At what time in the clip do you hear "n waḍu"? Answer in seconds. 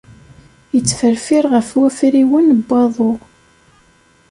2.57-3.13